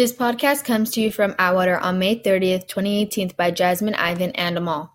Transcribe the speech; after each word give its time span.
This 0.00 0.14
podcast 0.14 0.64
comes 0.64 0.92
to 0.92 1.00
you 1.02 1.12
from 1.12 1.34
Atwater 1.38 1.76
on 1.76 1.98
May 1.98 2.18
30th, 2.18 2.66
2018 2.68 3.32
by 3.36 3.50
Jasmyne, 3.50 3.94
Ivan, 3.98 4.30
and 4.30 4.56
Amaal. 4.56 4.88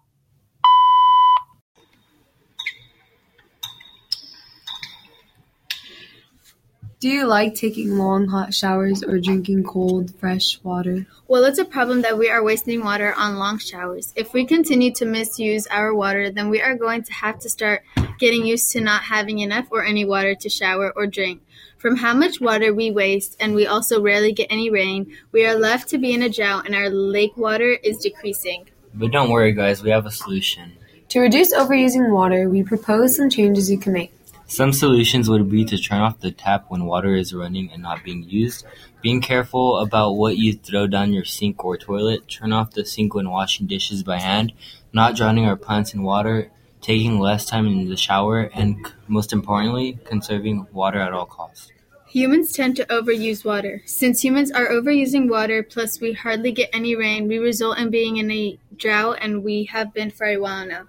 Do 6.99 7.07
you 7.07 7.27
like 7.27 7.53
taking 7.53 7.99
long 7.99 8.29
hot 8.29 8.51
showers 8.51 9.03
or 9.03 9.19
drinking 9.19 9.65
cold, 9.65 10.11
fresh 10.15 10.59
water? 10.63 11.05
Well, 11.27 11.43
it's 11.43 11.59
a 11.59 11.65
problem 11.65 12.01
that 12.01 12.17
we 12.17 12.31
are 12.31 12.43
wasting 12.43 12.83
water 12.83 13.13
on 13.15 13.37
long 13.37 13.59
showers. 13.59 14.11
If 14.15 14.33
we 14.33 14.43
continue 14.43 14.91
to 14.93 15.05
misuse 15.05 15.67
our 15.67 15.93
water, 15.93 16.31
then 16.31 16.49
we 16.49 16.63
are 16.63 16.75
going 16.75 17.03
to 17.03 17.13
have 17.13 17.37
to 17.41 17.49
start 17.51 17.83
getting 18.19 18.45
used 18.45 18.71
to 18.71 18.81
not 18.81 19.03
having 19.03 19.39
enough 19.39 19.67
or 19.71 19.83
any 19.83 20.05
water 20.05 20.35
to 20.35 20.49
shower 20.49 20.91
or 20.95 21.07
drink. 21.07 21.41
From 21.77 21.97
how 21.97 22.13
much 22.13 22.41
water 22.41 22.73
we 22.73 22.89
waste, 22.89 23.35
and 23.39 23.53
we 23.53 23.67
also 23.67 24.01
rarely 24.01 24.31
get 24.31 24.47
any 24.49 24.69
rain, 24.69 25.15
we 25.31 25.45
are 25.45 25.55
left 25.55 25.89
to 25.89 25.97
be 25.97 26.13
in 26.13 26.23
a 26.23 26.29
drought 26.29 26.65
and 26.65 26.75
our 26.75 26.89
lake 26.89 27.37
water 27.37 27.77
is 27.83 27.97
decreasing. 27.97 28.67
But 28.93 29.11
don't 29.11 29.29
worry, 29.29 29.51
guys, 29.51 29.83
we 29.83 29.91
have 29.91 30.05
a 30.05 30.11
solution. 30.11 30.73
To 31.09 31.19
reduce 31.19 31.53
overusing 31.53 32.11
water, 32.11 32.49
we 32.49 32.63
propose 32.63 33.15
some 33.15 33.29
changes 33.29 33.69
you 33.69 33.77
can 33.77 33.93
make. 33.93 34.11
Some 34.47 34.73
solutions 34.73 35.29
would 35.29 35.49
be 35.49 35.65
to 35.65 35.77
turn 35.77 36.01
off 36.01 36.19
the 36.19 36.31
tap 36.31 36.65
when 36.69 36.85
water 36.85 37.15
is 37.15 37.33
running 37.33 37.71
and 37.71 37.81
not 37.81 38.03
being 38.03 38.23
used, 38.23 38.65
being 39.01 39.19
careful 39.19 39.79
about 39.79 40.13
what 40.13 40.37
you 40.37 40.53
throw 40.53 40.87
down 40.87 41.13
your 41.13 41.25
sink 41.25 41.65
or 41.65 41.77
toilet, 41.77 42.27
turn 42.27 42.53
off 42.53 42.71
the 42.71 42.85
sink 42.85 43.15
when 43.15 43.29
washing 43.29 43.65
dishes 43.65 44.03
by 44.03 44.19
hand, 44.19 44.53
not 44.93 45.15
drowning 45.15 45.45
our 45.45 45.55
plants 45.55 45.93
in 45.93 46.03
water, 46.03 46.51
taking 46.85 47.19
less 47.19 47.47
time 47.47 47.65
in 47.65 47.89
the 47.89 47.97
shower, 47.97 48.41
and 48.53 48.77
most 49.07 49.33
importantly, 49.33 49.97
conserving 50.05 50.67
water 50.71 50.99
at 50.99 51.13
all 51.13 51.25
costs. 51.25 51.71
Humans 52.09 52.53
tend 52.53 52.75
to 52.75 52.85
overuse 52.85 53.43
water. 53.43 53.81
Since 53.87 54.23
humans 54.23 54.51
are 54.51 54.67
overusing 54.67 55.27
water, 55.27 55.63
plus 55.63 55.99
we 55.99 56.13
hardly 56.13 56.51
get 56.51 56.69
any 56.71 56.95
rain, 56.95 57.27
we 57.27 57.39
result 57.39 57.79
in 57.79 57.89
being 57.89 58.17
in 58.17 58.29
a 58.29 58.59
drought, 58.77 59.17
and 59.19 59.43
we 59.43 59.63
have 59.65 59.95
been 59.95 60.11
for 60.11 60.27
a 60.27 60.37
while 60.37 60.67
now. 60.67 60.83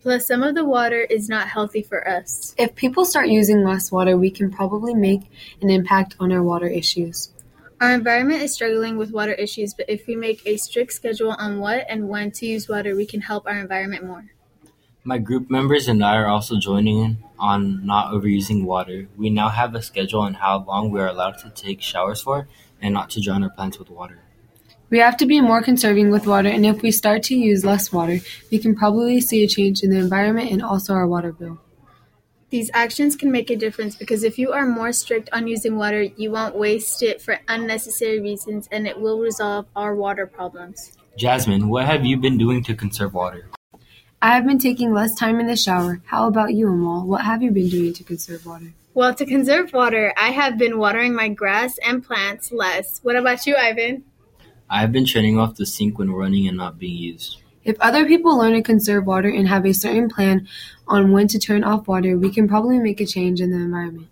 Plus, 0.00 0.24
some 0.24 0.44
of 0.44 0.54
the 0.54 0.64
water 0.64 1.00
is 1.00 1.28
not 1.28 1.48
healthy 1.48 1.82
for 1.82 2.06
us. 2.08 2.54
If 2.56 2.76
people 2.76 3.04
start 3.04 3.28
using 3.28 3.64
less 3.64 3.90
water, 3.90 4.16
we 4.16 4.30
can 4.30 4.52
probably 4.52 4.94
make 4.94 5.22
an 5.60 5.68
impact 5.68 6.14
on 6.20 6.30
our 6.30 6.44
water 6.44 6.68
issues. 6.68 7.30
Our 7.80 7.92
environment 7.92 8.42
is 8.42 8.54
struggling 8.54 8.96
with 8.96 9.10
water 9.10 9.32
issues, 9.32 9.74
but 9.74 9.90
if 9.90 10.06
we 10.06 10.14
make 10.14 10.46
a 10.46 10.58
strict 10.58 10.92
schedule 10.92 11.32
on 11.32 11.58
what 11.58 11.86
and 11.88 12.08
when 12.08 12.30
to 12.32 12.46
use 12.46 12.68
water, 12.68 12.94
we 12.94 13.04
can 13.04 13.20
help 13.20 13.46
our 13.48 13.58
environment 13.58 14.04
more. 14.04 14.26
My 15.02 15.16
group 15.16 15.50
members 15.50 15.88
and 15.88 16.04
I 16.04 16.16
are 16.16 16.26
also 16.26 16.58
joining 16.58 16.98
in 16.98 17.24
on 17.38 17.86
not 17.86 18.12
overusing 18.12 18.64
water. 18.64 19.08
We 19.16 19.30
now 19.30 19.48
have 19.48 19.74
a 19.74 19.80
schedule 19.80 20.20
on 20.20 20.34
how 20.34 20.62
long 20.68 20.90
we 20.90 21.00
are 21.00 21.06
allowed 21.06 21.38
to 21.38 21.50
take 21.50 21.80
showers 21.80 22.20
for 22.20 22.48
and 22.82 22.92
not 22.92 23.08
to 23.10 23.20
drown 23.20 23.42
our 23.42 23.48
plants 23.48 23.78
with 23.78 23.88
water. 23.88 24.18
We 24.90 24.98
have 24.98 25.16
to 25.18 25.26
be 25.26 25.40
more 25.40 25.62
conserving 25.62 26.10
with 26.10 26.26
water, 26.26 26.48
and 26.48 26.66
if 26.66 26.82
we 26.82 26.90
start 26.90 27.22
to 27.24 27.34
use 27.34 27.64
less 27.64 27.92
water, 27.92 28.18
we 28.50 28.58
can 28.58 28.74
probably 28.74 29.20
see 29.22 29.42
a 29.42 29.48
change 29.48 29.82
in 29.82 29.90
the 29.90 29.98
environment 29.98 30.50
and 30.50 30.62
also 30.62 30.92
our 30.92 31.06
water 31.06 31.32
bill. 31.32 31.58
These 32.50 32.70
actions 32.74 33.16
can 33.16 33.30
make 33.30 33.48
a 33.48 33.56
difference 33.56 33.94
because 33.94 34.22
if 34.24 34.36
you 34.36 34.52
are 34.52 34.66
more 34.66 34.92
strict 34.92 35.30
on 35.32 35.46
using 35.46 35.76
water, 35.76 36.02
you 36.02 36.32
won't 36.32 36.56
waste 36.56 37.02
it 37.02 37.22
for 37.22 37.38
unnecessary 37.48 38.20
reasons 38.20 38.68
and 38.70 38.86
it 38.86 39.00
will 39.00 39.20
resolve 39.20 39.66
our 39.76 39.94
water 39.94 40.26
problems. 40.26 40.92
Jasmyne, 41.16 41.68
what 41.68 41.86
have 41.86 42.04
you 42.04 42.16
been 42.16 42.36
doing 42.36 42.62
to 42.64 42.74
conserve 42.74 43.14
water? 43.14 43.48
I 44.22 44.34
have 44.34 44.46
been 44.46 44.58
taking 44.58 44.92
less 44.92 45.14
time 45.14 45.40
in 45.40 45.46
the 45.46 45.56
shower. 45.56 46.02
How 46.04 46.28
about 46.28 46.52
you, 46.52 46.66
Amaal? 46.66 47.06
What 47.06 47.22
have 47.22 47.42
you 47.42 47.50
been 47.50 47.70
doing 47.70 47.94
to 47.94 48.04
conserve 48.04 48.44
water? 48.44 48.74
Well, 48.92 49.14
to 49.14 49.24
conserve 49.24 49.72
water, 49.72 50.12
I 50.14 50.28
have 50.28 50.58
been 50.58 50.78
watering 50.78 51.14
my 51.14 51.30
grass 51.30 51.78
and 51.78 52.04
plants 52.04 52.52
less. 52.52 53.00
What 53.02 53.16
about 53.16 53.46
you, 53.46 53.56
Ivan? 53.56 54.04
I 54.68 54.82
have 54.82 54.92
been 54.92 55.06
turning 55.06 55.38
off 55.38 55.56
the 55.56 55.64
sink 55.64 55.98
when 55.98 56.10
running 56.10 56.46
and 56.46 56.58
not 56.58 56.78
being 56.78 56.98
used. 56.98 57.38
If 57.64 57.80
other 57.80 58.04
people 58.04 58.36
learn 58.36 58.52
to 58.52 58.62
conserve 58.62 59.06
water 59.06 59.30
and 59.30 59.48
have 59.48 59.64
a 59.64 59.72
certain 59.72 60.10
plan 60.10 60.46
on 60.86 61.12
when 61.12 61.26
to 61.28 61.38
turn 61.38 61.64
off 61.64 61.88
water, 61.88 62.18
we 62.18 62.30
can 62.30 62.46
probably 62.46 62.78
make 62.78 63.00
a 63.00 63.06
change 63.06 63.40
in 63.40 63.50
the 63.50 63.56
environment. 63.56 64.08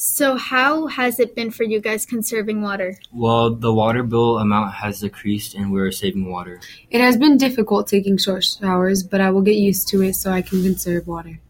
So, 0.00 0.36
how 0.36 0.86
has 0.86 1.18
it 1.18 1.34
been 1.34 1.50
for 1.50 1.64
you 1.64 1.80
guys 1.80 2.06
conserving 2.06 2.62
water? 2.62 3.00
Well, 3.12 3.56
the 3.56 3.74
water 3.74 4.04
bill 4.04 4.38
amount 4.38 4.74
has 4.74 5.00
decreased 5.00 5.56
and 5.56 5.72
we're 5.72 5.90
saving 5.90 6.30
water. 6.30 6.60
It 6.88 7.00
has 7.00 7.16
been 7.16 7.36
difficult 7.36 7.88
taking 7.88 8.16
short 8.16 8.44
showers, 8.44 9.02
but 9.02 9.20
I 9.20 9.30
will 9.30 9.42
get 9.42 9.56
used 9.56 9.88
to 9.88 10.02
it 10.02 10.14
so 10.14 10.30
I 10.30 10.40
can 10.40 10.62
conserve 10.62 11.08
water. 11.08 11.40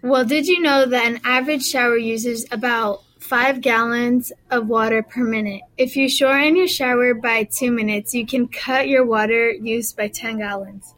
Well, 0.00 0.24
did 0.24 0.46
you 0.46 0.60
know 0.60 0.86
that 0.86 1.06
an 1.06 1.20
average 1.24 1.66
shower 1.66 1.96
uses 1.96 2.46
about 2.52 3.02
5 3.18 3.60
gallons 3.60 4.30
of 4.52 4.68
water 4.68 5.02
per 5.02 5.24
minute? 5.24 5.62
If 5.76 5.96
you 5.96 6.08
shorten 6.08 6.54
your 6.54 6.68
shower 6.68 7.14
by 7.14 7.48
2 7.50 7.72
minutes, 7.72 8.14
you 8.14 8.24
can 8.24 8.46
cut 8.46 8.86
your 8.86 9.04
water 9.04 9.50
use 9.50 9.92
by 9.92 10.06
10 10.06 10.38
gallons. 10.38 10.94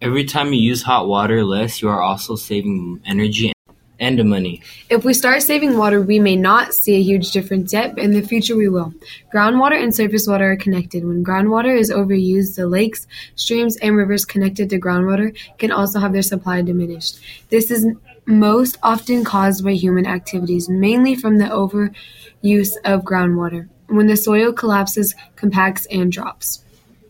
Every 0.00 0.22
time 0.22 0.52
you 0.52 0.60
use 0.60 0.84
hot 0.84 1.08
water 1.08 1.42
less, 1.42 1.82
you 1.82 1.88
are 1.88 2.00
also 2.00 2.36
saving 2.36 3.00
energy 3.04 3.53
and 4.00 4.24
money. 4.28 4.60
If 4.90 5.04
we 5.04 5.14
start 5.14 5.42
saving 5.42 5.76
water, 5.76 6.00
we 6.00 6.18
may 6.18 6.36
not 6.36 6.74
see 6.74 6.96
a 6.96 7.02
huge 7.02 7.30
difference 7.30 7.72
yet, 7.72 7.94
but 7.94 8.04
in 8.04 8.12
the 8.12 8.22
future 8.22 8.56
we 8.56 8.68
will. 8.68 8.92
Groundwater 9.32 9.80
and 9.80 9.94
surface 9.94 10.26
water 10.26 10.52
are 10.52 10.56
connected. 10.56 11.04
When 11.04 11.24
groundwater 11.24 11.76
is 11.76 11.90
overused, 11.90 12.56
the 12.56 12.66
lakes, 12.66 13.06
streams, 13.36 13.76
and 13.76 13.96
rivers 13.96 14.24
connected 14.24 14.70
to 14.70 14.80
groundwater 14.80 15.36
can 15.58 15.70
also 15.70 16.00
have 16.00 16.12
their 16.12 16.22
supply 16.22 16.62
diminished. 16.62 17.20
This 17.50 17.70
is 17.70 17.86
most 18.26 18.78
often 18.82 19.24
caused 19.24 19.64
by 19.64 19.72
human 19.72 20.06
activities, 20.06 20.68
mainly 20.68 21.14
from 21.14 21.38
the 21.38 21.44
overuse 21.44 22.72
of 22.84 23.02
groundwater, 23.02 23.68
when 23.86 24.06
the 24.06 24.16
soil 24.16 24.52
collapses, 24.52 25.14
compacts, 25.36 25.86
and 25.86 26.10
drops. 26.10 26.64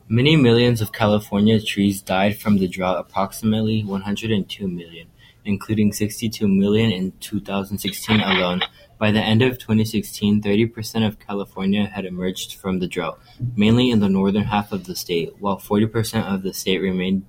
Many 0.07 0.37
millions 0.37 0.83
of 0.83 0.93
California 0.93 1.61
trees 1.63 2.03
died 2.03 2.37
from 2.37 2.59
the 2.59 2.69
drought, 2.69 2.99
approximately 2.99 3.83
102 3.85 4.69
million 4.69 5.07
including 5.45 5.93
62 5.93 6.47
million 6.49 6.91
in 6.91 7.13
2016 7.21 8.21
alone. 8.21 8.61
By 8.99 9.11
the 9.11 9.21
end 9.21 9.43
of 9.43 9.59
2016, 9.59 10.43
30% 10.43 11.07
of 11.07 11.19
California 11.19 11.87
had 11.87 12.05
emerged 12.05 12.55
from 12.55 12.79
the 12.79 12.87
drought, 12.87 13.19
mainly 13.57 13.91
in 13.91 14.01
the 14.01 14.09
northern 14.09 14.45
half 14.45 14.73
of 14.73 14.85
the 14.85 14.95
state, 14.95 15.35
while 15.39 15.59
40% 15.59 16.33
of 16.33 16.43
the 16.43 16.53
state 16.53 16.79
remained 16.79 17.25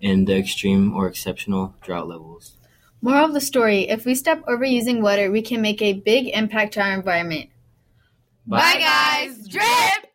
in 0.00 0.24
the 0.24 0.36
extreme 0.36 0.94
or 0.94 1.06
exceptional 1.06 1.74
drought 1.82 2.08
levels. 2.08 2.56
Moral 3.02 3.26
of 3.26 3.34
the 3.34 3.40
story 3.40 3.88
if 3.88 4.04
we 4.04 4.14
stop 4.14 4.44
overusing 4.46 5.00
water, 5.00 5.30
we 5.30 5.42
can 5.42 5.60
make 5.60 5.82
a 5.82 5.92
big 5.92 6.28
impact 6.28 6.74
to 6.74 6.80
our 6.80 6.94
environment. 6.94 7.50
Bye, 8.46 8.78
guys. 8.78 9.46
Drip! 9.48 10.12